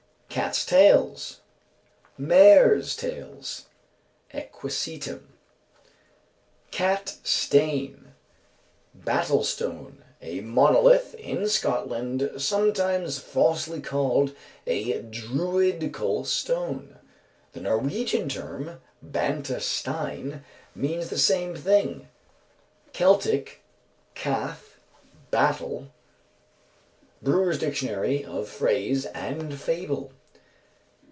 Cats' 0.41 0.65
tails. 0.65 1.41
Mares' 2.17 2.95
tails 2.95 3.65
(equisetum). 4.33 5.23
Cat 6.71 7.17
stane. 7.21 8.13
"Battle 8.95 9.43
stone. 9.43 10.05
A 10.21 10.39
monolith 10.39 11.15
in 11.15 11.49
Scotland 11.49 12.31
(sometimes 12.37 13.19
falsely 13.19 13.81
called 13.81 14.33
a 14.65 15.01
Druidical 15.01 16.23
stone). 16.23 16.97
The 17.51 17.59
Norwegian 17.59 18.29
term, 18.29 18.79
banta 19.01 19.59
stein, 19.59 20.45
means 20.73 21.09
the 21.09 21.19
same 21.19 21.57
thing. 21.57 22.07
Celtic 22.93 23.61
cath 24.15 24.77
(battle)." 25.29 25.91
BREWER'S 27.21 27.59
_Dictionary 27.59 28.23
of 28.23 28.47
Phrase 28.47 29.05
and 29.07 29.59
Fable. 29.59 30.13